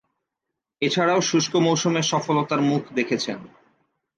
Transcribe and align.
এছাড়াও 0.81 1.19
শুষ্ক 1.21 1.53
মৌসুমে 1.57 2.01
সফলতার 2.03 2.61
মুখ 2.61 2.83
দেখেছেন। 2.95 3.39